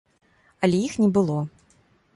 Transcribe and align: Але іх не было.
Але 0.67 0.81
іх 0.87 0.97
не 1.05 1.11
было. 1.19 1.39